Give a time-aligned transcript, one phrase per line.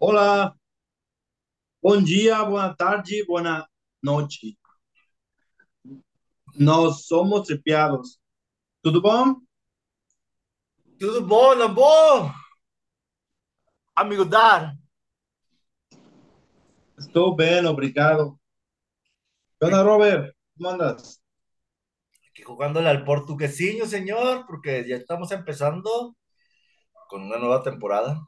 [0.00, 0.54] Olá,
[1.82, 3.68] bom dia, boa tarde, boa
[4.00, 4.56] noite.
[6.54, 8.20] Nós somos tripiados.
[8.80, 9.40] Tudo bom?
[11.00, 12.30] Tudo bom, não bom?
[13.96, 14.76] Amigo Dar,
[16.96, 18.38] Estou bem, obrigado.
[19.58, 20.32] ¿Qué onda, Robert?
[20.56, 21.20] ¿Cómo andas?
[22.30, 26.16] aquí jugándole al portuguesinho, señor, porque ya estamos empezando
[27.08, 28.20] con una nueva temporada.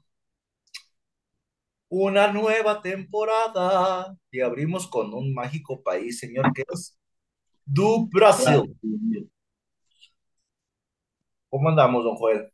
[1.90, 4.16] Una nueva temporada.
[4.30, 6.96] Y abrimos con un mágico país, señor, que es
[7.66, 8.76] do Brasil.
[11.48, 12.52] ¿Cómo andamos, don Joel?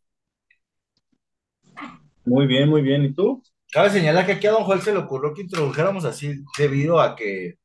[2.24, 3.04] Muy bien, muy bien.
[3.04, 3.42] ¿Y tú?
[3.70, 7.14] Cabe señalar que aquí a don Joel se le ocurrió que introdujéramos así, debido a
[7.14, 7.58] que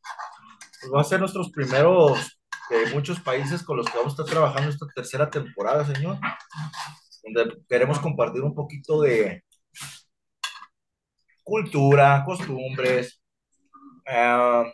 [0.81, 2.38] pues, va a ser nuestros primeros
[2.70, 6.17] de muchos países con los que vamos a estar trabajando esta tercera temporada, señor,
[7.23, 9.43] donde queremos compartir un poquito de
[11.52, 13.21] cultura, costumbres,
[14.07, 14.74] eh,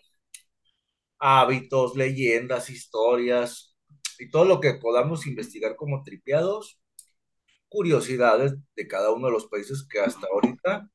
[1.20, 3.76] hábitos, leyendas, historias
[4.20, 6.80] y todo lo que podamos investigar como tripeados,
[7.70, 10.90] curiosidades de cada uno de los países que hasta ahorita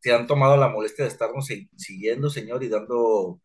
[0.00, 3.40] se han tomado la molestia de estarnos siguiendo, señor, y dando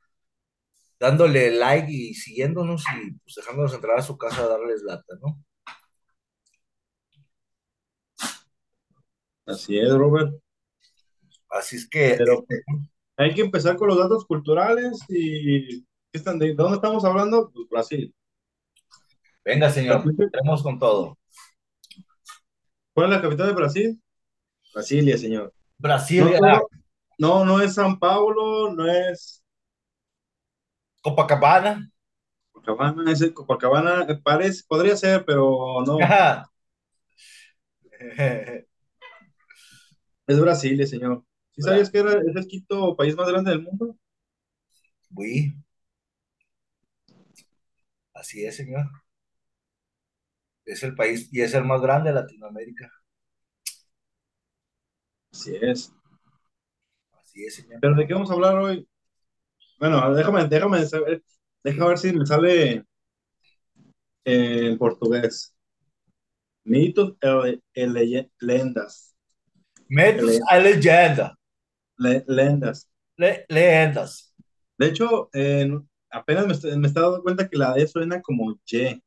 [0.99, 5.43] dándole like y siguiéndonos y pues dejándonos entrar a su casa a darles lata, ¿no?
[9.45, 10.33] Así es, Robert.
[11.51, 12.45] Así es que Pero
[13.17, 17.51] hay que empezar con los datos culturales y ¿qué están de, ¿dónde estamos hablando?
[17.53, 18.15] Pues Brasil.
[19.43, 21.17] venga, señor, entremos con todo.
[22.93, 24.01] ¿Cuál es la capital de Brasil?
[24.73, 25.53] Brasilia, señor.
[25.77, 26.61] Brasilia, No,
[27.17, 29.43] no, no es San Paulo, no es
[31.01, 31.91] Copacabana.
[32.51, 35.97] Copacabana, ese Copacabana eh, parece, podría ser, pero no.
[40.27, 41.23] Es Brasilia, señor.
[41.53, 43.95] ¿Sí sabías que era, es el quinto país más grande del mundo?
[45.15, 45.53] Oui.
[48.13, 48.89] Así es, señor.
[50.65, 52.91] Es el país y es el más grande de Latinoamérica.
[55.31, 55.93] Así es.
[57.11, 57.79] Así es, señor.
[57.81, 58.87] ¿Pero de qué vamos a hablar hoy?
[59.79, 61.23] Bueno, déjame, déjame saber,
[61.63, 62.85] déjame ver si me sale
[64.25, 65.55] en portugués.
[66.63, 67.15] Mitos
[67.73, 69.15] e leyendas.
[69.89, 71.37] Mitos e leyenda.
[72.01, 72.89] Le, leyendas.
[73.15, 74.33] Le, leyendas.
[74.75, 75.69] De hecho, eh,
[76.09, 79.03] apenas me, me he dando cuenta que la D suena como Y.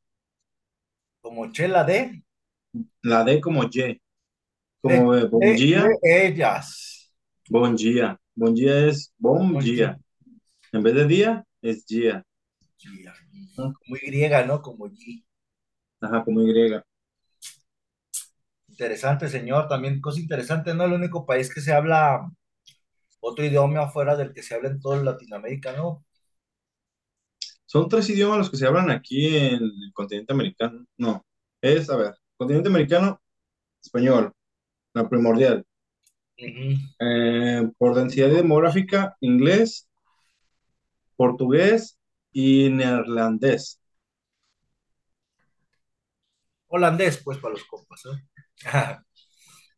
[1.21, 2.23] ¿Como chela D?
[3.03, 4.01] La D como Y.
[4.81, 5.89] Como de, bon día.
[6.03, 7.13] De ellas.
[7.51, 8.17] Bon día.
[8.37, 9.99] Bon día es bon, día.
[10.71, 11.85] En vez de día, es.
[11.87, 12.25] Día.
[12.81, 14.63] Como Y, ¿no?
[14.63, 15.27] Como Y.
[16.01, 16.81] Ajá, como Y.
[18.69, 19.67] Interesante, señor.
[19.67, 20.85] También cosa interesante, ¿no?
[20.85, 22.31] El único país que se habla
[23.25, 26.05] otro idioma afuera del que se habla en toda Latinoamérica, ¿no?
[27.67, 30.87] Son tres idiomas los que se hablan aquí en el continente americano.
[30.97, 31.25] No,
[31.61, 33.21] es, a ver, continente americano,
[33.83, 34.33] español,
[34.95, 35.65] la primordial.
[36.39, 36.79] Uh -huh.
[37.01, 39.89] eh, por densidad demográfica, inglés,
[41.17, 41.99] portugués
[42.33, 43.81] y neerlandés.
[46.69, 48.23] Holandés, pues, para los compas, ¿eh?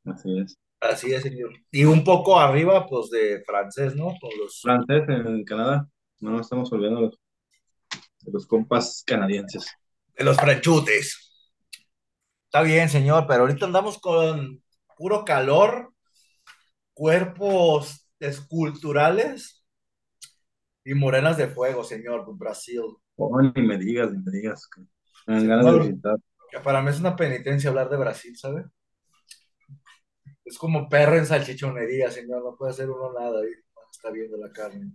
[0.04, 0.56] Así es.
[0.80, 1.52] Así es, señor.
[1.70, 4.14] Y un poco arriba, pues, de francés, ¿no?
[4.20, 4.60] Con los...
[4.60, 5.88] Francés en Canadá.
[6.20, 7.20] No estamos olvidando los,
[8.20, 9.66] de los compas canadienses.
[10.16, 11.26] De los franchutes.
[12.46, 14.62] Está bien, señor, pero ahorita andamos con
[14.96, 15.92] puro calor,
[16.94, 19.64] cuerpos esculturales
[20.84, 22.82] y morenas de fuego, señor, Brasil.
[23.16, 24.68] Oh, ni me digas, ni me digas.
[24.68, 24.80] Que
[25.26, 26.16] me dan ganas de visitar.
[26.50, 28.64] Que para mí es una penitencia hablar de Brasil, ¿sabe?
[30.46, 33.50] Es como perro en salchichonería, señor, no puede hacer uno nada ahí,
[33.92, 34.92] está viendo la carne.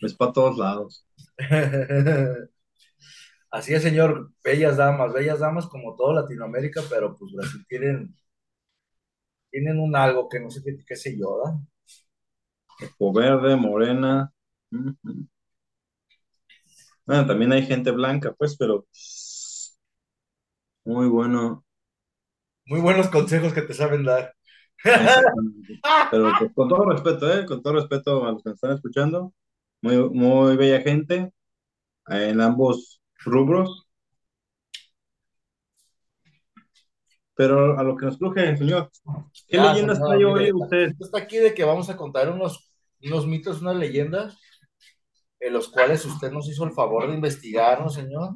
[0.00, 1.06] Es para todos lados.
[3.50, 8.14] Así es, señor, bellas damas, bellas damas como todo Latinoamérica, pero pues Brasil tienen,
[9.50, 11.58] tienen un algo que no sé qué, qué sé yo, ¿da?
[12.98, 14.32] O verde, morena.
[17.04, 18.86] Bueno, también hay gente blanca, pues, pero
[20.84, 21.64] muy bueno.
[22.66, 24.35] Muy buenos consejos que te saben dar.
[26.10, 27.46] Pero pues, con todo respeto, ¿eh?
[27.46, 29.32] Con todo respeto a los que nos están escuchando.
[29.82, 31.32] Muy, muy bella gente
[32.08, 33.86] en ambos rubros.
[37.34, 38.90] Pero a lo que nos cruje, señor.
[39.46, 40.92] ¿Qué Ah, leyendas señor, trae hoy usted?
[40.98, 44.38] Está aquí de que vamos a contar unos, unos mitos, unas leyendas,
[45.40, 48.30] en los cuales usted nos hizo el favor de investigarnos, señor.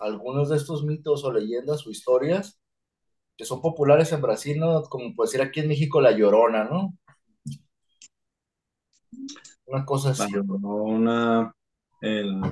[0.00, 2.58] Algunos de estos mitos o leyendas o historias
[3.38, 4.82] que son populares en Brasil, ¿no?
[4.82, 6.94] Como puede ser aquí en México La Llorona, ¿no?
[9.66, 10.32] una cosa La así.
[10.32, 11.54] Llorona,
[12.00, 12.42] el...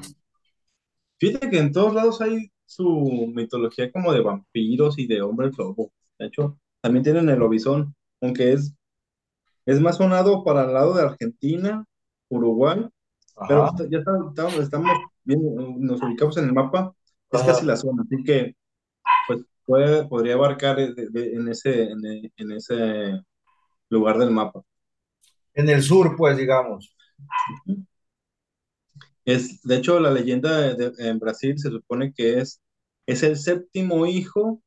[1.18, 5.92] Fíjate que en todos lados hay su mitología como de vampiros y de hombres lobo.
[6.18, 8.74] De hecho, también tienen el lobizón, aunque es,
[9.64, 11.84] es más sonado para el lado de Argentina,
[12.28, 12.86] Uruguay,
[13.48, 14.90] pero Ajá, pues, ya está- estamos,
[15.24, 15.40] bien,
[15.80, 16.92] nos ubicamos en el mapa,
[17.32, 18.54] es casi la zona, así que
[19.26, 22.00] pues puede, podría abarcar de- de- en ese, en,
[22.36, 23.20] en ese
[23.90, 24.62] lugar del mapa.
[25.54, 26.96] En el sur, pues, digamos.
[29.24, 32.62] Es, de hecho, la leyenda de- en Brasil se supone que es,
[33.06, 34.62] es el séptimo hijo.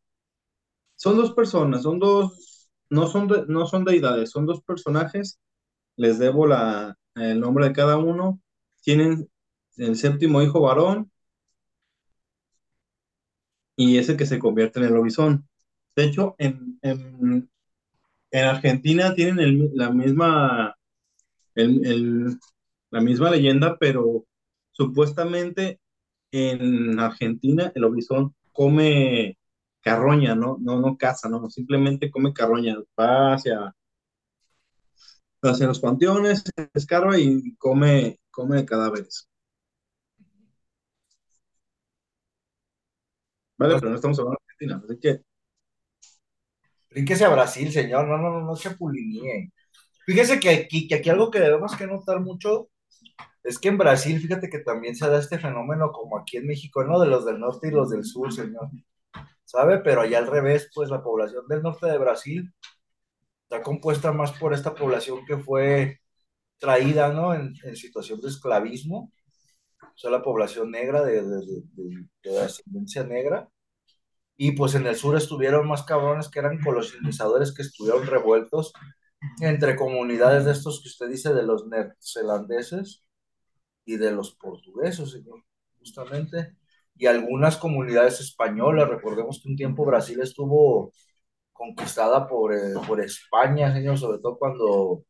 [0.95, 5.39] Son dos personas, son dos, no son, no son deidades, son dos personajes.
[5.97, 8.41] Les debo la, el nombre de cada uno.
[8.83, 9.29] Tienen
[9.77, 11.11] el séptimo hijo varón
[13.79, 15.47] y ese que se convierte en el lobizón.
[15.95, 17.49] De hecho, en, en,
[18.31, 20.75] en Argentina tienen la misma
[21.55, 24.25] la misma leyenda, pero
[24.71, 25.79] supuestamente
[26.31, 29.37] en Argentina el lobizón come
[29.81, 30.57] carroña, ¿no?
[30.59, 31.49] No, no caza, ¿no?
[31.49, 33.73] Simplemente come carroña, va hacia,
[35.41, 36.43] hacia los panteones,
[36.73, 39.28] escarba y come, come cadáveres.
[43.59, 43.75] ¿Vale?
[43.75, 45.21] Pero no estamos hablando de Argentina, así que
[46.89, 48.07] brinquese a Brasil, señor.
[48.07, 49.51] No, no, no, no se pulinee.
[50.05, 52.69] Fíjese que aquí, que aquí algo que debemos que notar mucho
[53.43, 56.83] es que en Brasil, fíjate que también se da este fenómeno como aquí en México,
[56.85, 56.99] ¿no?
[56.99, 58.69] De los del norte y los del sur, señor.
[59.43, 59.79] ¿Sabe?
[59.79, 62.53] Pero allá al revés, pues la población del norte de Brasil
[63.43, 65.99] está compuesta más por esta población que fue
[66.59, 67.33] traída, ¿no?
[67.33, 69.11] En, en situación de esclavismo,
[69.99, 71.41] o sea, la población negra, de, de,
[71.73, 73.49] de, de ascendencia negra.
[74.37, 78.73] Y pues en el sur estuvieron más cabrones que eran colonizadores que estuvieron revueltos
[79.41, 83.03] entre comunidades de estos que usted dice de los neerlandeses
[83.85, 85.43] y de los portugueses, señor,
[85.79, 86.55] justamente.
[86.97, 90.93] Y algunas comunidades españolas, recordemos que un tiempo Brasil estuvo
[91.53, 95.05] conquistada por, eh, por España, señor, sobre todo cuando,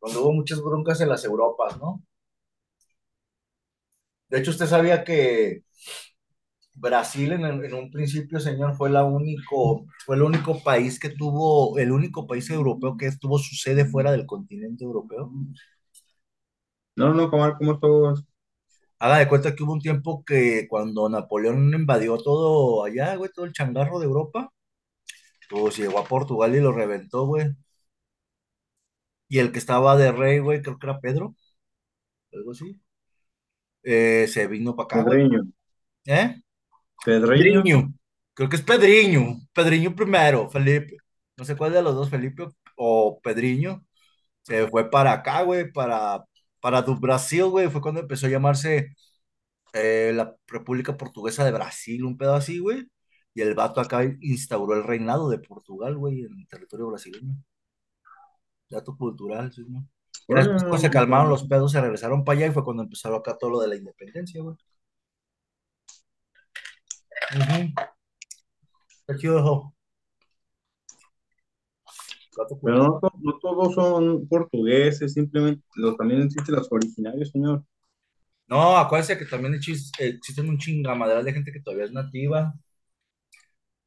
[0.00, 2.02] cuando hubo muchas broncas en las Europas, ¿no?
[4.28, 5.62] De hecho, usted sabía que
[6.74, 11.90] Brasil en, un principio, señor, fue la único, fue el único país que tuvo, el
[11.92, 15.30] único país europeo que tuvo su sede fuera del continente europeo.
[16.96, 18.24] no, no, ¿cómo, cómo es todo eso?
[19.00, 23.46] Haga de cuenta que hubo un tiempo que cuando Napoleón invadió todo allá, güey, todo
[23.46, 24.52] el changarro de Europa,
[25.50, 27.48] pues llegó a Portugal y lo reventó, güey.
[29.28, 31.34] Y el que estaba de rey, güey, creo que era Pedro,
[32.32, 32.80] algo así,
[33.88, 35.20] eh, se vino para acá, güey.
[35.22, 35.42] Pedreño,
[36.06, 36.42] ¿Eh?
[37.04, 37.94] Pedriño,
[38.34, 40.98] creo que es Pedriño, Pedriño primero, Felipe.
[41.36, 42.46] No sé cuál de los dos, Felipe
[42.76, 43.84] o Pedriño,
[44.42, 46.24] se fue para acá, güey, para,
[46.60, 47.68] para do Brasil, güey.
[47.70, 48.94] Fue cuando empezó a llamarse
[49.74, 52.88] eh, la República Portuguesa de Brasil, un pedo así, güey.
[53.34, 57.36] Y el vato acá instauró el reinado de Portugal, güey, en el territorio brasileño.
[58.70, 59.86] Dato cultural, sí, ¿no?
[60.28, 61.30] Después, se no, calmaron no.
[61.30, 63.76] los pedos, se regresaron para allá y fue cuando empezaron acá todo lo de la
[63.76, 64.56] independencia, güey.
[67.36, 67.72] Ujú.
[69.00, 69.74] Está chido eso.
[72.36, 77.64] Dato Pero no, to- no todos son portugueses, simplemente los, también existen los originarios, señor.
[78.48, 82.54] No, acuérdense que también exis- existen un chingamadral de gente que todavía es nativa,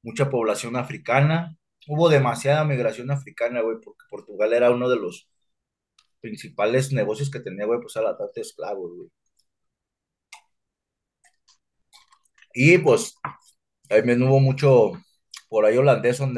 [0.04, 1.58] mucha población africana.
[1.88, 5.30] Hubo demasiada migración africana, güey, porque Portugal era uno de los
[6.22, 9.10] principales negocios que tenía, güey, pues a la trata de esclavos, güey.
[12.54, 13.16] Y pues
[13.90, 14.94] también hubo mucho
[15.50, 16.30] por ahí holandés o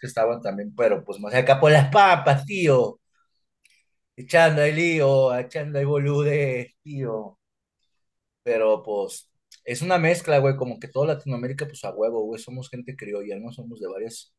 [0.00, 3.00] que estaban también, pero pues más acá por las papas, tío.
[4.16, 7.38] Echando ahí lío, echando ahí bolude, tío.
[8.42, 9.30] Pero pues
[9.64, 13.38] es una mezcla, güey, como que toda Latinoamérica, pues a huevo, güey, somos gente criolla,
[13.38, 13.52] ¿no?
[13.52, 14.32] Somos de varias,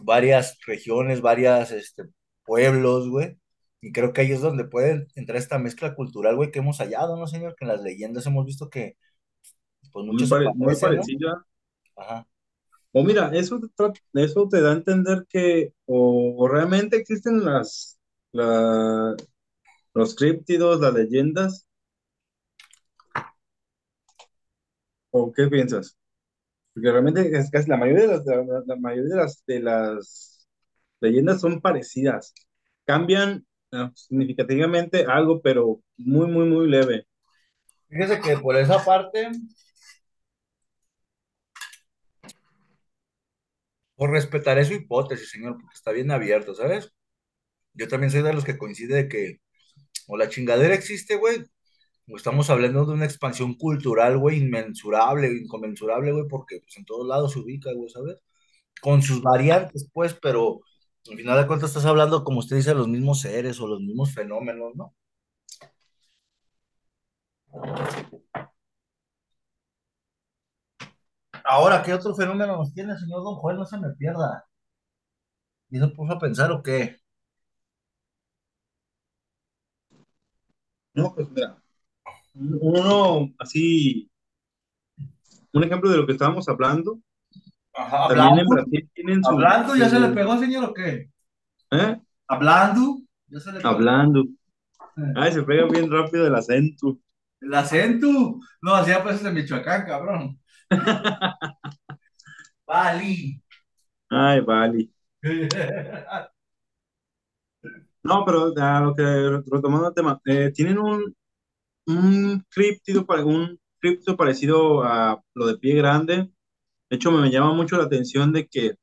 [0.00, 2.04] varias regiones, varias, este,
[2.50, 3.38] pueblos, güey.
[3.82, 7.16] Y creo que ahí es donde puede entrar esta mezcla cultural, güey, que hemos hallado,
[7.18, 7.54] ¿no, señor?
[7.56, 8.96] Que en las leyendas hemos visto que,
[9.92, 11.02] pues Muy, muchos se pare- muy parecen, ¿no?
[11.02, 11.44] parecida.
[11.96, 12.26] Ajá.
[12.92, 13.68] O mira, eso te,
[14.22, 17.98] eso te da a entender que o, o realmente existen las,
[18.32, 19.16] la-
[19.94, 21.68] los críptidos, las leyendas,
[25.10, 25.96] o qué piensas.
[26.74, 30.39] Porque realmente es casi la mayoría de las, la, la mayoría de las, de las
[31.00, 32.34] leyendas son parecidas.
[32.84, 37.06] Cambian ah, significativamente algo, pero muy, muy, muy leve.
[37.88, 39.30] Fíjese que por esa parte,
[43.96, 46.92] por respetaré su hipótesis, señor, porque está bien abierto, ¿sabes?
[47.74, 49.40] Yo también soy de los que coincide de que
[50.08, 51.44] o la chingadera existe, güey,
[52.08, 57.06] o estamos hablando de una expansión cultural, güey, inmensurable, inconmensurable, güey, porque pues, en todos
[57.06, 58.16] lados se ubica, güey, ¿sabes?
[58.82, 60.60] Con sus variantes, pues, pero
[61.08, 63.80] al final de cuentas estás hablando, como usted dice, de los mismos seres o los
[63.80, 64.94] mismos fenómenos, ¿no?
[71.44, 73.56] Ahora, ¿qué otro fenómeno nos tiene, señor Don Juan?
[73.56, 74.46] No se me pierda.
[75.70, 76.96] ¿Y se puso a pensar o qué?
[80.94, 81.56] No, pues mira,
[82.34, 84.10] uno así,
[85.52, 87.00] un ejemplo de lo que estábamos hablando,
[87.74, 91.10] Ajá, en hablando, Brasil tienen su, hablando, ¿ya se le su pegó, señor, o qué?
[91.72, 92.00] ¿eh?
[92.28, 92.98] Hablando,
[93.28, 93.74] ¿ya se le pegó?
[93.74, 94.24] Hablando.
[95.16, 96.98] Ay, se pega bien rápido el acento.
[97.40, 98.38] El acento.
[98.62, 100.38] No, hacía pues de Michoacán, cabrón.
[102.66, 103.42] Bali.
[104.10, 104.88] Ay, vale.
[108.02, 109.02] No, pero a lo que
[109.46, 111.14] retomando el tema, eh, tienen un,
[111.86, 116.30] un criptido, un cripto parecido a lo de pie grande.
[116.90, 118.74] De hecho, me llama mucho la atención de que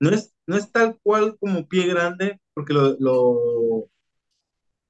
[0.00, 3.88] no es, no es tal cual como pie grande, porque lo, lo,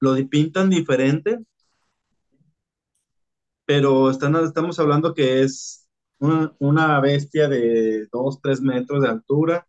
[0.01, 1.39] lo pintan diferente,
[3.65, 5.87] pero están, estamos hablando que es
[6.19, 9.67] una, bestia de 2 3 metros de altura,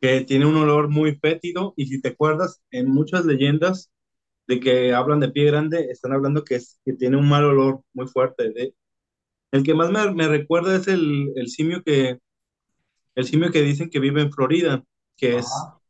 [0.00, 3.90] que tiene un olor muy fétido, y si te acuerdas, en muchas leyendas
[4.46, 8.06] de que hablan de pie grande, están hablando que, que tiene un mal olor muy
[8.08, 8.50] fuerte.
[8.52, 8.74] De,
[9.52, 12.18] el que más me, me recuerda es el, el, simio que,
[13.14, 14.84] el simio que dicen que vive en Florida,
[15.16, 15.80] que es Ajá.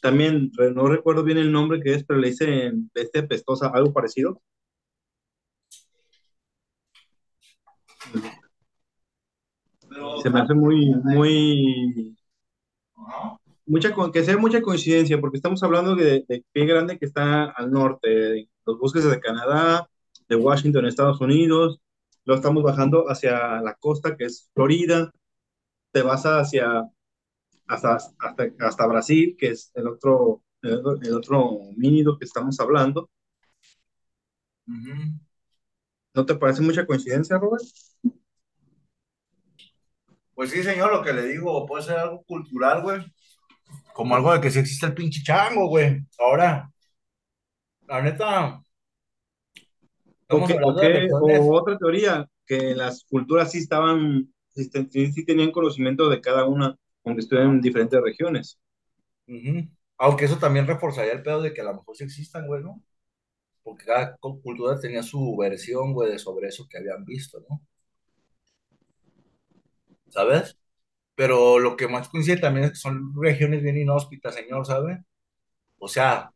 [0.00, 4.40] también, no recuerdo bien el nombre que es, pero le dicen este pestosa, algo parecido.
[9.88, 12.16] Pero, se me hace muy, muy,
[12.96, 13.38] ajá.
[13.66, 17.70] mucha, que sea mucha coincidencia, porque estamos hablando de, de pie grande que está al
[17.70, 19.88] norte, de los bosques de Canadá,
[20.28, 21.80] de Washington, Estados Unidos,
[22.24, 25.10] lo estamos bajando hacia la costa, que es Florida,
[25.92, 26.84] te vas hacia,
[27.66, 33.10] hasta, hasta, hasta Brasil, que es el otro, el, el otro homínido que estamos hablando.
[36.14, 37.64] ¿No te parece mucha coincidencia, Robert?
[40.34, 43.00] Pues sí, señor, lo que le digo, puede ser algo cultural, güey.
[43.94, 46.00] Como algo de que sí existe el pinche chango, güey.
[46.18, 46.70] Ahora,
[47.88, 48.73] la neta, ¿O,
[50.38, 50.80] estamos
[51.18, 54.70] o, de otra teoría, que las culturas sí estaban, sí,
[55.12, 58.58] sí, tenían conocimiento de cada una, aunque estuvieran en diferentes regiones.
[59.28, 59.68] Ujú.
[59.98, 62.80] Aunque eso también reforzaría el pedo de que a lo mejor sí existan, güey, ¿no?
[63.64, 67.62] Porque cada cu- cultura tenía su versión, güey, de sobre eso que habían visto, ¿no?
[70.08, 70.58] ¿Sabes?
[71.16, 75.04] Pero lo que más coincide también es que son regiones bien inhóspitas, señor, ¿sabe?
[75.78, 76.33] O sea,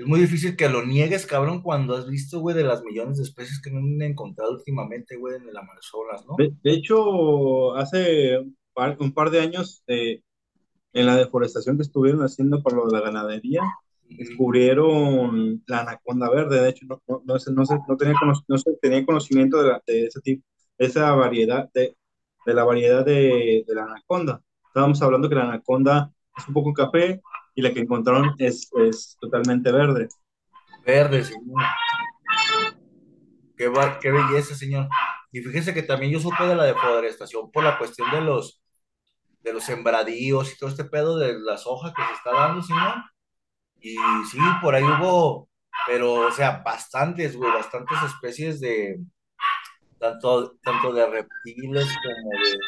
[0.00, 3.24] es muy difícil que lo niegues, cabrón, cuando has visto, güey, de las millones de
[3.24, 6.34] especies que no han encontrado últimamente, güey, en el Amazonas, ¿no?
[6.38, 10.22] De, de hecho, hace un par, un par de años, eh,
[10.92, 13.62] en la deforestación que estuvieron haciendo para lo de la ganadería,
[14.08, 16.60] descubrieron la anaconda verde.
[16.62, 18.14] De hecho, no, no, no, se- no, se- no tenía,
[18.48, 20.44] no se tenía conocimiento de, la- de ese tipo,
[20.78, 21.96] de esa variedad, de,
[22.46, 24.42] de la variedad de, de la anaconda.
[24.66, 27.20] Estábamos hablando que la anaconda es un poco café
[27.54, 30.08] y la que encontraron es, es totalmente verde.
[30.84, 31.62] Verde, señor.
[33.56, 34.88] Qué, bar- qué belleza, señor.
[35.32, 38.62] Y fíjese que también yo supe de la deforestación por la cuestión de los,
[39.42, 42.94] de los sembradíos y todo este pedo de las hojas que se está dando, señor.
[43.80, 43.96] Y
[44.30, 45.48] sí, por ahí hubo,
[45.86, 48.98] pero, o sea, bastantes, güey, bastantes especies de,
[49.98, 52.58] tanto, tanto de reptiles como de,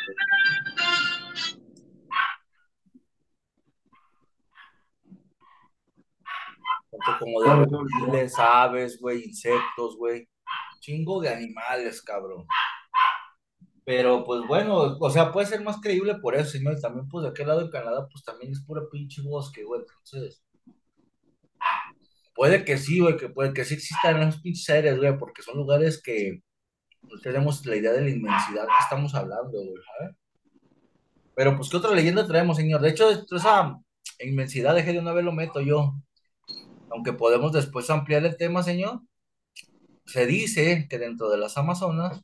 [7.18, 10.28] como de reptiles, aves, güey, insectos, güey.
[10.80, 12.46] Chingo de animales, cabrón.
[13.84, 16.80] Pero pues bueno, o sea, puede ser más creíble por eso, señor.
[16.80, 19.80] También, pues de aquel lado en Canadá, pues también es pura pinche bosque, güey.
[19.80, 20.44] Entonces,
[22.34, 25.56] puede que sí, güey, que puede que sí existan esos pinches aires, güey, porque son
[25.56, 26.42] lugares que
[27.02, 30.16] no tenemos la idea de la inmensidad que estamos hablando, güey, ¿sabes?
[31.34, 32.80] Pero pues, ¿qué otra leyenda traemos, señor?
[32.80, 33.78] De hecho, esa
[34.20, 35.94] inmensidad, deje de una vez lo meto yo.
[36.92, 39.00] Aunque podemos después ampliar el tema, señor.
[40.06, 42.22] Se dice que dentro de las Amazonas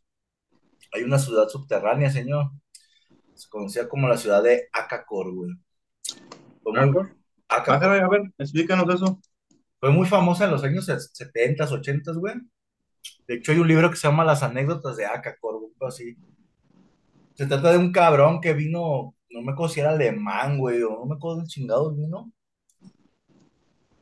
[0.92, 2.50] hay una ciudad subterránea, señor.
[3.34, 5.52] Se conocía como la ciudad de Acacor, güey.
[6.62, 6.72] Fue
[7.48, 9.20] Ah, a ver, explícanos eso.
[9.80, 12.34] Fue muy famosa en los años 70, 80, güey.
[13.26, 16.16] De hecho, hay un libro que se llama Las anécdotas de Acacor, güey, así.
[17.34, 20.90] Se trata de un cabrón que vino, no me acuerdo si era alemán, güey, o
[20.90, 22.32] no me acuerdo del chingado vino.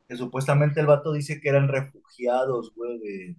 [0.08, 3.36] Que supuestamente el vato dice que eran refugiados, güey, de,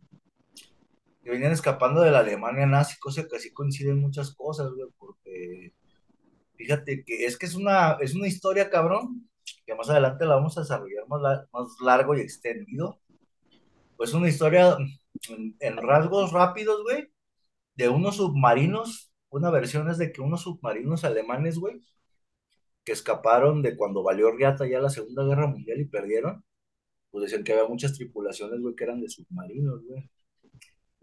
[1.23, 5.73] que venían escapando de la Alemania nazi, cosa que así coinciden muchas cosas, güey, porque
[6.55, 9.29] fíjate que es que es una, es una historia, cabrón,
[9.65, 11.21] que más adelante la vamos a desarrollar más,
[11.53, 12.99] más largo y extendido.
[13.97, 14.77] Pues una historia
[15.29, 17.09] en, en rasgos rápidos, güey,
[17.75, 21.81] de unos submarinos, una versión es de que unos submarinos alemanes, güey,
[22.83, 26.45] que escaparon de cuando valió riata ya la Segunda Guerra Mundial y perdieron,
[27.17, 30.09] pues decían que había muchas tripulaciones, güey, que eran de submarinos, güey.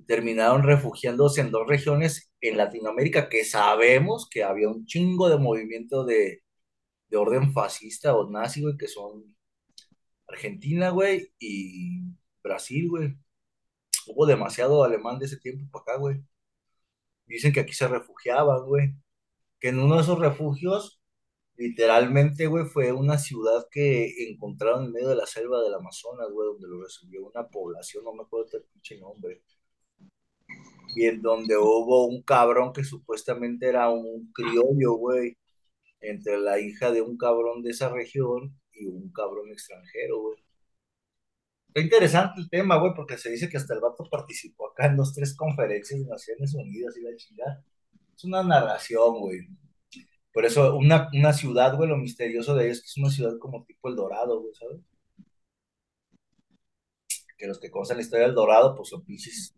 [0.06, 6.04] Terminaron refugiándose en dos regiones en Latinoamérica que sabemos que había un chingo de movimiento
[6.04, 6.42] de,
[7.08, 9.36] de orden fascista o nazi, güey, que son
[10.28, 12.02] Argentina, güey, y
[12.42, 13.16] Brasil, güey.
[14.06, 16.22] Hubo demasiado alemán de ese tiempo para acá, güey.
[17.26, 18.94] Dicen que aquí se refugiaban, güey.
[19.60, 21.00] Que en uno de esos refugios,
[21.56, 26.48] literalmente, güey, fue una ciudad que encontraron en medio de la selva del Amazonas, güey,
[26.48, 29.42] donde lo recibió una población, no me acuerdo el pinche nombre.
[30.96, 35.36] Y en donde hubo un cabrón que supuestamente era un criollo, güey,
[36.00, 40.44] entre la hija de un cabrón de esa región y un cabrón extranjero, güey.
[41.68, 44.96] Está interesante el tema, güey, porque se dice que hasta el vato participó acá en
[44.96, 47.64] dos, tres conferencias de Naciones Unidas y la chingada.
[48.16, 49.40] Es una narración, güey.
[50.34, 53.38] Por eso, una, una ciudad, güey, lo misterioso de ellos es que es una ciudad
[53.38, 54.80] como tipo El Dorado, güey, ¿sabes?
[57.38, 59.54] Que los que conocen la historia del Dorado, pues son pinches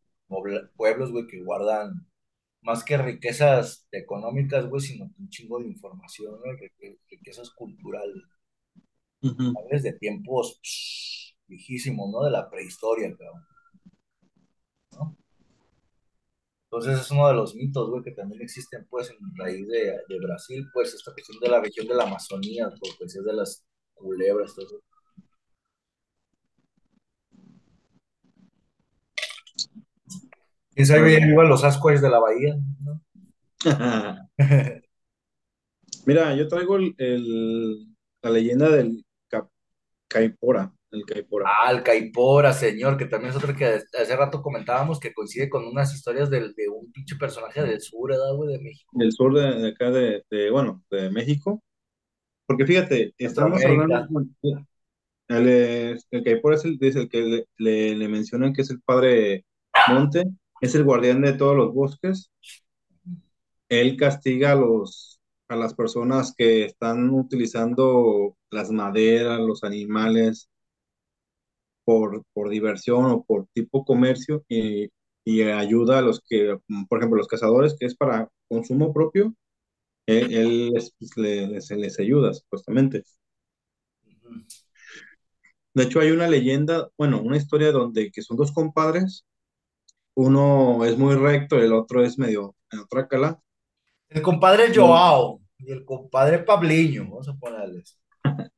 [0.76, 2.06] pueblos, güey, que guardan
[2.62, 6.38] más que riquezas económicas, güey, sino un chingo de información,
[7.10, 8.24] riquezas culturales.
[9.52, 9.82] ¿sabes?
[9.82, 12.22] De tiempos psh, viejísimos, ¿no?
[12.24, 13.44] De la prehistoria, cabrón,
[14.92, 15.16] ¿no?
[16.70, 20.18] Entonces es uno de los mitos, güey, que también existen, pues, en raíz de, de
[20.20, 24.54] Brasil, pues, esta cuestión de la región de la Amazonía, por cuestión de las culebras,
[24.54, 24.80] todo eso.
[30.74, 32.54] ¿Quién sabe bien igual los Sasquatch de la bahía?
[32.84, 33.00] ¿no?
[36.06, 39.04] Mira, yo traigo el, el- la leyenda del
[40.08, 44.98] Caipora, el Caipora, Ah, el Caipora, señor, que también es otro que hace rato comentábamos
[45.00, 48.52] que coincide con unas historias del, de un pinche personaje del sur, ¿verdad, güey?
[48.52, 51.62] De México, del sur de, de acá de, de, bueno, de México.
[52.46, 54.08] Porque fíjate, estamos hablando,
[55.28, 58.80] el, el Caipora es el, es el que le, le- le mencionan que es el
[58.82, 59.44] padre
[59.88, 60.24] Monte,
[60.60, 62.30] es el guardián de todos los bosques.
[63.68, 70.48] Él castiga a los, a las personas que están utilizando las maderas, los animales
[71.86, 74.88] por, por diversión o por tipo comercio y,
[75.24, 79.34] y ayuda a los que, por ejemplo, los cazadores, que es para consumo propio,
[80.06, 83.04] él, él les, les, les ayuda, supuestamente.
[85.74, 89.24] De hecho, hay una leyenda, bueno, una historia donde que son dos compadres,
[90.14, 93.40] uno es muy recto, el otro es medio, medio trácala.
[94.08, 98.00] El compadre Joao y el compadre Pabliño, vamos a ponerles.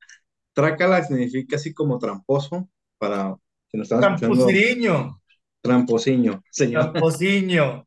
[0.54, 3.36] trácala significa así como tramposo, para
[3.70, 5.20] que nos están Tramposiriño,
[5.60, 6.92] tramposiño, señor.
[6.92, 7.86] tramposiño.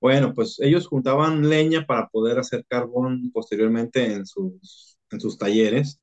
[0.00, 6.00] Bueno, pues ellos juntaban leña para poder hacer carbón posteriormente en sus, en sus talleres.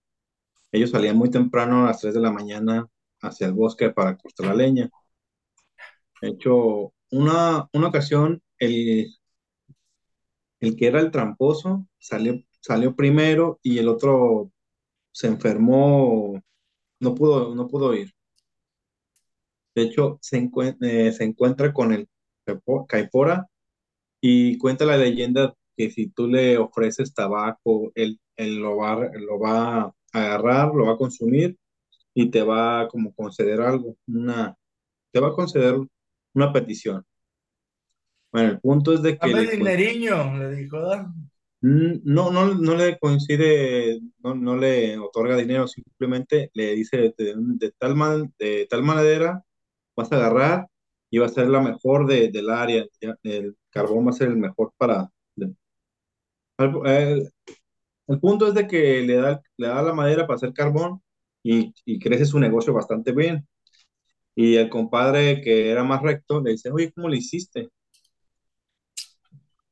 [0.71, 2.87] Ellos salían muy temprano a las 3 de la mañana
[3.21, 4.89] hacia el bosque para cortar la leña.
[6.21, 9.07] De hecho, una, una ocasión, el,
[10.59, 14.51] el que era el tramposo salió, salió primero y el otro
[15.11, 16.41] se enfermó,
[16.99, 18.13] no pudo, no pudo ir.
[19.77, 22.09] De hecho, se, encue- eh, se encuentra con el
[22.45, 23.47] caipo- caipora
[24.21, 29.39] y cuenta la leyenda que si tú le ofreces tabaco, él, él lo va, lo
[29.39, 31.57] va a agarrar, lo va a consumir
[32.15, 34.55] y te va a como conceder algo, una,
[35.11, 35.75] te va a conceder
[36.35, 37.05] una petición.
[38.31, 40.77] Bueno, el punto es de que Dame le, dineriño, le dijo.
[41.61, 47.33] Mm, no, no, no le coincide, no, no le otorga dinero, simplemente le dice de,
[47.37, 49.43] de tal, man- de tal manera
[49.97, 50.67] vas a agarrar
[51.11, 52.85] y va a ser la mejor de, del área,
[53.23, 55.09] el carbón va a ser el mejor para...
[56.57, 57.31] el,
[58.07, 61.01] el punto es de que le da, le da la madera para hacer carbón
[61.43, 63.47] y, y crece su negocio bastante bien.
[64.35, 67.69] Y el compadre que era más recto le dice, oye, ¿cómo le hiciste?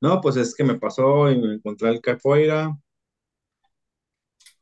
[0.02, 2.78] No, pues es que me pasó y me encontré el capoeira,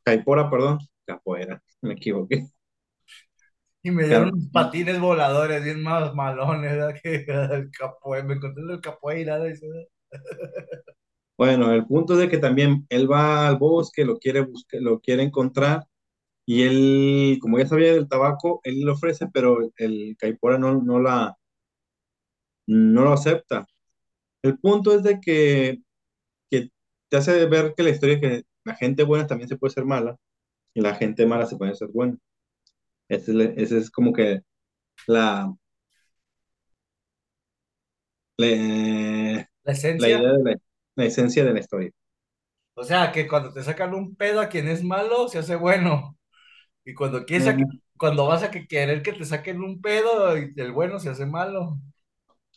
[0.04, 2.47] caipora, perdón, capoeira, me equivoqué.
[3.84, 6.96] Y me dieron unos patines voladores bien más malones, ¿verdad?
[7.04, 9.39] Que el capoeira, me encontré el capoeira.
[11.38, 15.00] Bueno, el punto es de que también él va al bosque, lo quiere buscar, lo
[15.00, 15.86] quiere encontrar
[16.48, 21.00] Y él, como ya sabía del tabaco, él lo ofrece, pero el Caipora no, no
[21.02, 21.38] la,
[22.67, 23.67] no lo acepta.
[24.43, 25.84] El punto es de que,
[26.52, 26.72] que
[27.10, 29.86] te hace ver que la historia es que la gente buena también se puede ser
[29.86, 30.17] mala
[30.76, 32.17] y la gente mala se puede ser buena.
[33.15, 34.41] Ese es, como que
[35.08, 35.54] la,
[38.38, 40.12] le- La la esencia.
[40.12, 40.58] idea de la,
[40.95, 41.91] la esencia de la historia.
[42.76, 46.17] O sea, que cuando te sacan un pedo a quien es malo, se hace bueno.
[46.86, 47.56] Y cuando quieres
[47.97, 51.26] cuando vas a que querer que te saquen un pedo, y el bueno se hace
[51.28, 51.80] malo.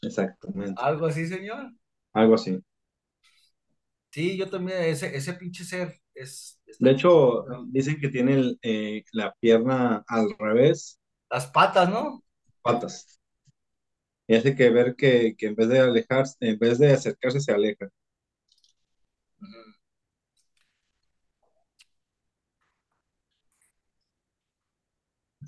[0.02, 0.86] exactamente.
[0.86, 1.72] Algo así, señor.
[2.14, 2.60] Algo así.
[4.10, 9.04] Sí, yo también, ese, ese pinche ser es, De hecho, dicen que tiene el, eh,
[9.12, 10.98] la pierna al revés,
[11.30, 12.24] Las patas, ¿no?
[12.62, 13.18] patas.
[14.28, 17.50] Y hace que ver que, que en vez de alejarse, en vez de acercarse, se
[17.52, 17.88] aleja.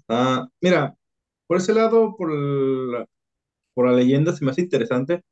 [0.08, 0.96] Ah, mira,
[1.46, 3.06] por ese lado, por la,
[3.74, 5.22] por la leyenda se me hace interesante,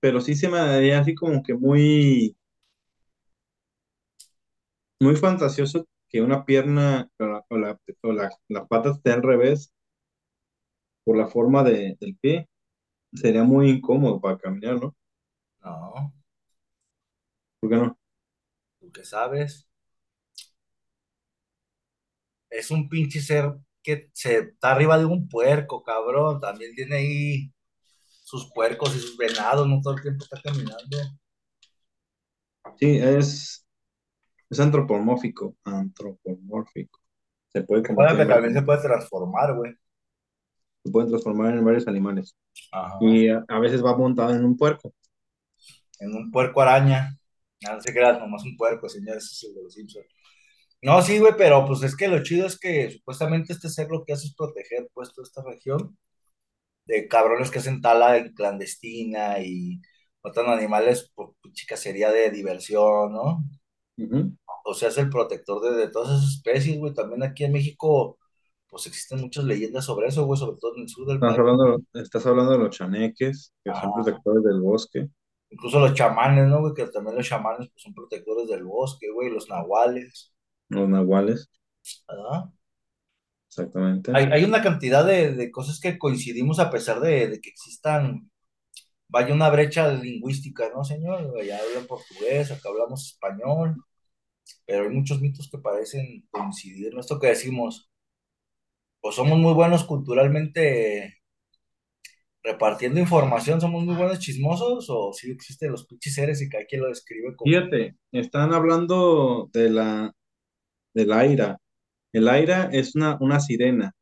[0.00, 2.36] pero sí se me haría así como que muy,
[5.00, 9.22] muy fantasioso que una pierna o la, o la, o la- la pata esté al
[9.22, 9.72] revés
[11.04, 12.48] por la forma de, del pie.
[13.14, 14.94] Sería muy incómodo para caminar, ¿no?
[15.64, 16.12] No,
[17.60, 17.98] ¿Por qué no?
[18.80, 19.68] tú qué sabes.
[22.50, 26.40] Es un pinche ser que se está arriba de un puerco, cabrón.
[26.40, 27.52] También tiene ahí
[28.24, 30.98] sus puercos y sus venados, no todo el tiempo está caminando.
[32.78, 33.66] Sí, es,
[34.50, 37.00] es antropomórfico, antropomórfico.
[37.52, 39.74] Se puede convertir varios, también se puede transformar, güey.
[40.84, 42.36] se pueden transformar en varios animales.
[42.72, 42.98] Ajá.
[43.00, 44.92] Y a, a veces va montado en un puerco.
[46.00, 47.16] En un puerco araña.
[47.66, 50.06] Ah, No se creas, nomás un puerco, señores, ese es el de los Simpsons.
[50.82, 54.04] No, sí, güey, pero pues es que lo chido es que supuestamente este ser lo
[54.04, 55.96] que hace es proteger, pues, toda esta región
[56.86, 59.80] de cabrones que hacen tala en clandestina y
[60.22, 63.44] matan animales por pinche cacería de diversión, ¿no?
[63.98, 64.37] Ujú.
[64.68, 66.94] O sea, es el protector de, de todas esas especies, güey.
[66.94, 68.18] También aquí en México,
[68.68, 71.38] pues existen muchas leyendas sobre eso, güey, sobre todo en el sur del Estás país.
[71.38, 75.08] hablando, estás hablando de los chaneques, que son protectores del bosque,
[75.50, 76.72] Incluso los chamanes, ¿no, güey?
[76.74, 80.32] Que también los chamanes pues, son protectores del bosque, güey, los nahuales,
[80.70, 81.50] los nahuales,
[82.08, 82.50] ¿verdad?
[83.48, 84.12] exactamente.
[84.12, 88.30] Hay, hay una cantidad de, de cosas que coincidimos a pesar de, de que existan,
[89.08, 91.32] vaya una brecha lingüística, ¿no, señor?
[91.40, 93.76] Allá hablan portugués, acá hablamos español,
[94.66, 97.00] pero hay muchos mitos que parecen coincidir, ¿no?
[97.00, 97.90] Esto que decimos,
[99.00, 101.18] pues somos muy buenos culturalmente
[102.42, 106.82] repartiendo información, somos muy buenos chismosos, o si existen los pinches seres y cada quien
[106.82, 107.50] lo describe como...
[107.50, 110.14] Fíjate, están hablando de la,
[110.94, 111.58] del Aira.
[112.12, 113.94] El Aira es una, una sirena,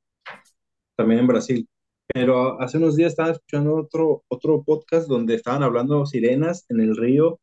[0.96, 1.68] también en Brasil.
[2.14, 6.96] Pero hace unos días estaba escuchando otro, otro podcast donde estaban hablando sirenas en el
[6.96, 7.40] río,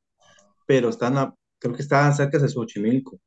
[0.66, 1.34] pero están,
[1.64, 3.18] creo que estaban cerca de Xochimilco.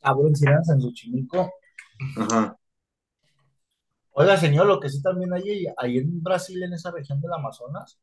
[0.00, 1.52] Cabrón, si eran en Xochimilco.
[2.16, 2.56] Ajá.
[4.12, 8.00] Oiga, señor, lo que sí también hay ahí en Brasil, en esa región del Amazonas,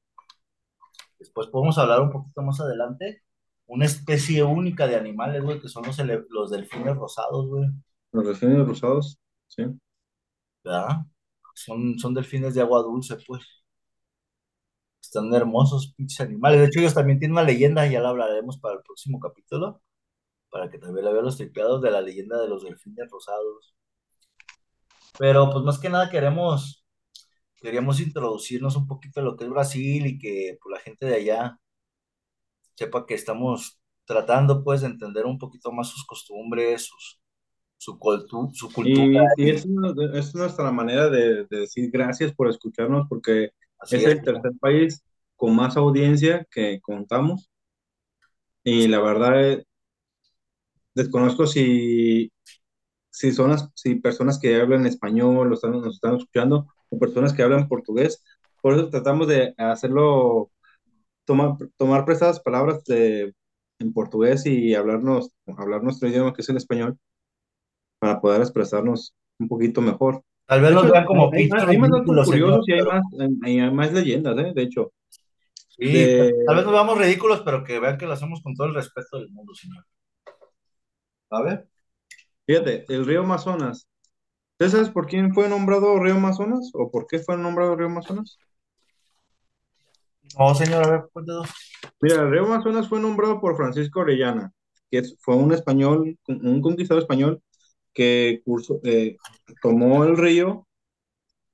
[1.17, 3.23] después podemos hablar un poquito más adelante,
[3.65, 5.97] una especie única de animales, güey, que son los,
[6.29, 7.67] los delfines rosados, güey,
[8.11, 9.17] Los delfines rosados,
[9.47, 9.63] sí.
[10.63, 11.05] ¿verdad?
[11.55, 13.64] Son, son delfines de agua dulce, pues.
[15.07, 16.59] Están hermosos, pinches animales.
[16.59, 19.81] De hecho, ellos también tienen una leyenda, ya la hablaremos para el próximo capítulo,
[20.51, 23.75] para que también la vean los tripeados de la leyenda de los delfines rosados.
[25.19, 26.85] Pero, pues, más que nada queremos,
[27.57, 31.15] queríamos introducirnos un poquito a lo que es Brasil y que pues, la gente de
[31.15, 31.59] allá
[32.75, 37.19] sepa que estamos tratando, pues, de entender un poquito más sus costumbres, sus,
[37.77, 39.23] su, cultu- su cultura.
[39.37, 43.51] Y, y y es, una- es nuestra manera de, de decir gracias por escucharnos, porque
[43.79, 44.13] así es es.
[44.13, 45.03] el tercer país
[45.35, 47.49] con más audiencia que contamos.
[48.63, 49.65] Y la verdad, eh,
[50.95, 52.31] desconozco si,
[53.09, 57.33] si son las si personas que hablan español lo están, nos están escuchando o personas
[57.33, 58.23] que hablan portugués.
[58.61, 60.51] Por eso tratamos de hacerlo,
[61.25, 63.33] tomar, tomar prestadas palabras de,
[63.79, 66.97] en portugués y hablarnos, hablar nuestro idioma, que es el español,
[67.99, 70.23] para poder expresarnos un poquito mejor.
[70.45, 73.03] Tal vez los vean como hay, hay más datos curiosos y hay más,
[73.43, 74.51] hay, hay más leyendas, ¿eh?
[74.53, 74.93] De hecho,
[75.69, 78.67] sí, de, tal vez nos veamos ridículos, pero que vean que lo hacemos con todo
[78.67, 79.83] el respeto del mundo, señor.
[81.31, 81.67] A ver.
[82.45, 83.87] fíjate, el río Amazonas.
[84.57, 88.37] ¿Tú sabes por quién fue nombrado río Amazonas o por qué fue nombrado río Amazonas?
[90.37, 91.49] No, señor, a ver, cuéntanos.
[92.01, 94.51] Mira, el río Amazonas fue nombrado por Francisco Orellana,
[94.91, 97.41] que fue un español, un conquistador español
[97.95, 99.17] que cursó, eh,
[99.61, 100.67] tomó el río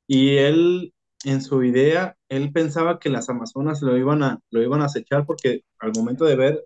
[0.08, 4.82] y él, en su idea, él pensaba que las Amazonas lo iban a, lo iban
[4.82, 6.66] a acechar porque al momento de ver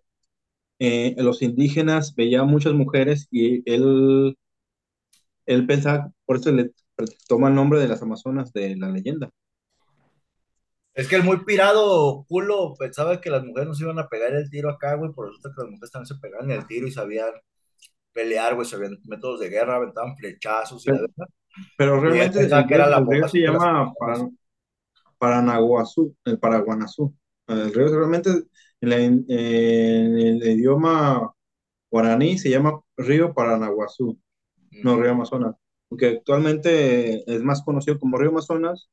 [0.80, 4.38] eh, los indígenas veía muchas mujeres y él,
[5.46, 6.72] él pensaba, por eso le
[7.28, 9.30] toma el nombre de las Amazonas de la leyenda.
[10.94, 14.50] Es que el muy pirado culo pensaba que las mujeres nos iban a pegar el
[14.50, 17.34] tiro acá, güey, por resulta que las mujeres también se pegaban el tiro y sabían
[18.16, 21.34] pelear, güey, sabían métodos de guerra, aventaban flechazos y pero, la verdad.
[21.78, 24.30] Pero realmente el, que era la el río se llama para,
[25.18, 27.14] Paranaguazú, el Paraguanazú.
[27.48, 28.30] El río realmente
[28.82, 31.32] en, la, en, el idioma
[31.92, 34.18] guaraní se llama río Paranaguazú,
[34.84, 35.56] no río Amazonas,
[35.90, 38.90] aunque actualmente es más conocido como río Amazonas,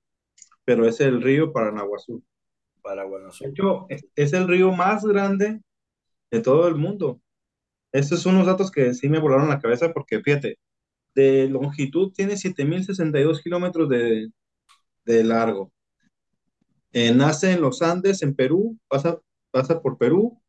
[0.65, 2.23] pero es el río Paranaguazú.
[2.83, 3.45] Paraguanazú.
[3.45, 5.61] De hecho, es el río más grande
[6.31, 7.21] de todo el mundo.
[7.93, 10.59] Estos son unos datos que sí me volaron la cabeza porque, fíjate,
[11.15, 14.31] de longitud tiene 7.062 kilómetros de,
[15.05, 15.71] de largo.
[16.93, 19.19] Eh, nace en los Andes, en Perú, pasa,
[19.51, 20.41] pasa por Perú,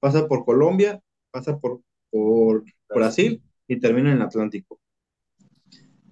[0.00, 4.78] pasa por Colombia, pasa por, por Brasil y termina en el Atlántico.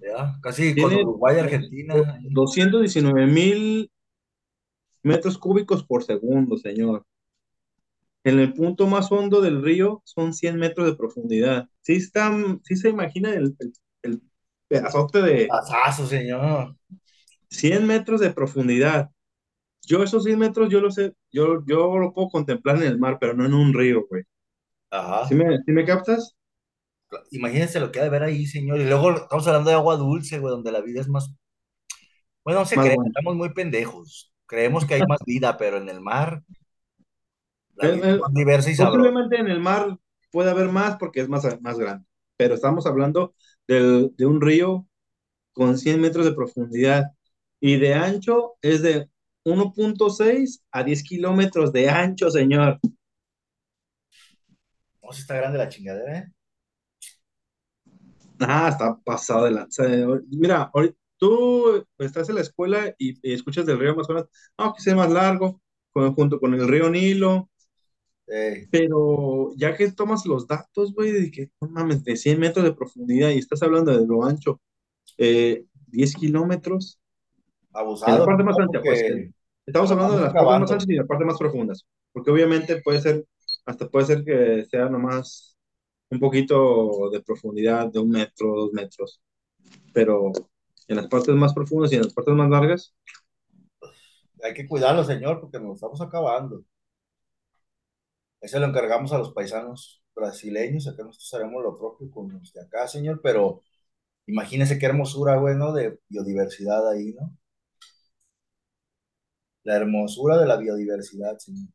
[0.01, 2.19] Ya, casi con Uruguay, Argentina.
[2.21, 3.91] 219 mil
[5.03, 7.05] metros cúbicos por segundo, señor.
[8.23, 11.67] En el punto más hondo del río son 100 metros de profundidad.
[11.81, 12.31] Sí, está,
[12.63, 14.21] sí se imagina el, el, el
[14.67, 15.47] pedazote de...
[15.47, 16.75] Pasazo, señor.
[17.49, 19.09] 100 metros de profundidad.
[19.85, 23.17] Yo esos 100 metros, yo lo sé, yo, yo lo puedo contemplar en el mar,
[23.19, 24.23] pero no en un río, güey.
[24.91, 25.27] Ajá.
[25.27, 26.35] ¿Sí me, ¿Sí me captas?
[27.31, 28.79] Imagínense lo que ha de ver ahí, señor.
[28.79, 31.33] Y luego estamos hablando de agua dulce, güey, donde la vida es más.
[32.43, 33.03] Bueno, no se cree, bueno.
[33.07, 34.33] estamos muy pendejos.
[34.45, 36.43] Creemos que hay más vida, pero en el mar.
[37.77, 39.97] El, es más diversa y Posiblemente en el mar
[40.31, 42.05] puede haber más porque es más, más grande.
[42.37, 43.33] Pero estamos hablando
[43.67, 44.87] del, de un río
[45.53, 47.05] con 100 metros de profundidad
[47.59, 49.09] y de ancho es de
[49.45, 52.79] 1.6 a 10 kilómetros de ancho, señor.
[55.01, 56.31] No, si está grande la chingadera, ¿eh?
[58.39, 59.83] Ah, está pasado de lanza.
[60.29, 60.71] Mira,
[61.17, 64.25] tú estás en la escuela y, y escuchas del río Amazonas,
[64.57, 67.50] ah, que sea más largo, con, junto con el río Nilo.
[68.33, 68.65] Hey.
[68.71, 72.73] Pero ya que tomas los datos, güey, de que, no mames, de 100 metros de
[72.73, 74.61] profundidad y estás hablando de lo ancho,
[75.17, 76.97] eh, 10 kilómetros.
[77.73, 78.13] Abusado.
[78.13, 79.03] En la parte más ancha, pues.
[79.65, 81.85] Estamos hablando de las partes más anchas y las partes más profundas.
[82.13, 83.25] Porque obviamente puede ser,
[83.65, 85.57] hasta puede ser que sea nomás
[86.09, 89.21] un poquito de profundidad de un metro, dos metros.
[89.93, 90.31] Pero
[90.87, 92.95] en las partes más profundas y en las partes más largas.
[94.41, 96.63] Hay que cuidarlo, señor, porque nos estamos acabando.
[98.41, 102.61] Eso lo encargamos a los paisanos brasileños, acá nosotros haremos lo propio con los de
[102.61, 103.61] acá, señor, pero
[104.27, 105.73] imagínese qué hermosura, güey, ¿no?
[105.73, 107.37] De biodiversidad ahí, ¿no?
[109.63, 111.67] La hermosura de la biodiversidad, señor.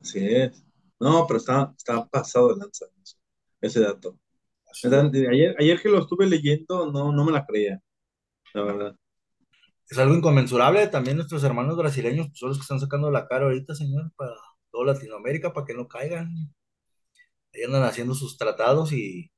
[0.00, 0.64] Así es.
[0.98, 2.86] No, pero está, está pasado de lanza
[3.60, 4.18] ese dato.
[5.30, 7.80] Ayer, ayer que lo estuve leyendo, no, no me la creía,
[8.54, 8.96] la verdad.
[9.90, 10.86] Es algo inconmensurable.
[10.88, 14.32] También nuestros hermanos brasileños pues, son los que están sacando la cara ahorita, señor, para
[14.70, 16.28] toda Latinoamérica, para que no caigan.
[17.54, 19.30] Ahí andan haciendo sus tratados y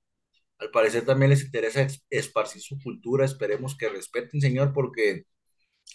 [0.58, 3.24] al parecer también les interesa esparcir su cultura.
[3.24, 5.24] Esperemos que respeten, señor, porque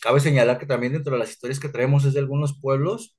[0.01, 3.17] cabe señalar que también dentro de las historias que traemos es de algunos pueblos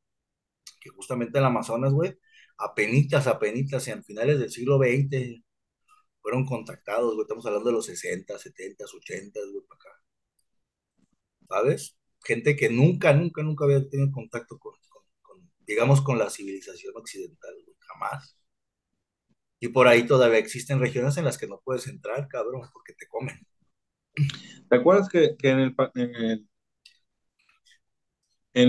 [0.81, 2.19] que justamente en el Amazonas, güey,
[2.59, 5.43] apenitas, apenitas, a finales del siglo XX
[6.23, 9.91] fueron contactados, güey, estamos hablando de los 60, 70, 80, güey, para acá.
[11.49, 11.97] ¿Sabes?
[12.25, 14.88] Gente que nunca, nunca, nunca había tenido contacto con, con, con
[15.69, 18.37] digamos, con la civilización occidental, güey, jamás.
[19.61, 23.07] Y por ahí todavía existen regiones en las que no puedes entrar, cabrón, porque te
[23.09, 23.37] comen.
[24.69, 26.11] ¿Te acuerdas que, que en, el, en,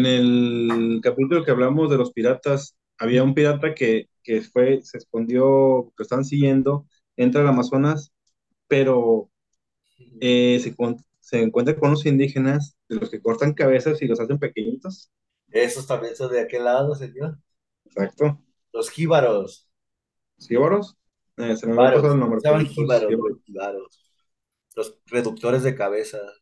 [0.05, 4.81] el, en el capítulo que hablamos de los piratas, había un pirata que, que fue,
[4.83, 8.11] se escondió, que están siguiendo, entra al Amazonas,
[8.67, 9.31] pero
[10.21, 10.75] eh, se,
[11.19, 15.11] se, encuentra con los indígenas, de los que cortan cabezas y los hacen pequeñitos.
[15.51, 17.37] Esos también son de aquel lado, señor.
[17.85, 18.39] Exacto.
[18.71, 19.67] Los jíbaros.
[20.37, 20.97] ¿Jíbaros?
[21.37, 22.39] Eh, se me va a pasar el nombre.
[22.67, 24.05] Jíbaros, los jíbaros.
[24.75, 26.39] Los reductores de cabezas.